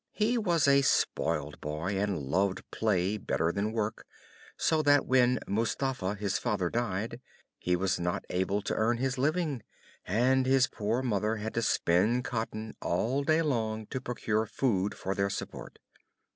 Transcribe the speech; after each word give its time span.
He 0.13 0.35
was 0.35 0.67
a 0.67 0.81
spoiled 0.81 1.61
boy, 1.61 1.95
and 1.99 2.17
loved 2.17 2.63
play 2.71 3.17
better 3.17 3.51
than 3.51 3.71
work; 3.71 4.07
so 4.57 4.81
that 4.81 5.05
when 5.05 5.37
Mustapha, 5.45 6.15
his 6.15 6.39
father, 6.39 6.71
died, 6.71 7.21
he 7.59 7.75
was 7.75 7.99
not 7.99 8.25
able 8.31 8.63
to 8.63 8.73
earn 8.73 8.97
his 8.97 9.19
living; 9.19 9.61
and 10.05 10.47
his 10.47 10.65
poor 10.65 11.03
mother 11.03 11.35
had 11.35 11.53
to 11.53 11.61
spin 11.61 12.23
cotton 12.23 12.75
all 12.81 13.23
day 13.23 13.43
long 13.43 13.85
to 13.91 14.01
procure 14.01 14.47
food 14.47 14.95
for 14.97 15.13
their 15.13 15.29
support. 15.29 15.77